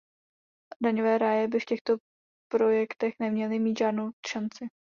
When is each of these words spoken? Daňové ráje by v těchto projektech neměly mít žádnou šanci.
Daňové 0.81 1.17
ráje 1.17 1.47
by 1.47 1.59
v 1.59 1.65
těchto 1.65 1.97
projektech 2.51 3.13
neměly 3.19 3.59
mít 3.59 3.77
žádnou 3.79 4.11
šanci. 4.27 4.67